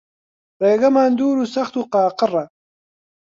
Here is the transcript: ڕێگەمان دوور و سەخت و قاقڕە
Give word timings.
ڕێگەمان 0.63 1.11
دوور 1.17 1.37
و 1.39 1.51
سەخت 1.53 1.73
و 1.77 1.87
قاقڕە 1.93 2.43